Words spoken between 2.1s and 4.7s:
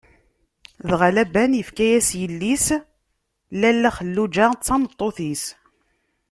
yelli-s Lalla Xelluǧa d